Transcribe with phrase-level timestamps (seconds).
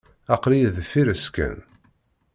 [0.33, 1.57] Aql-iyi deffir-s kan.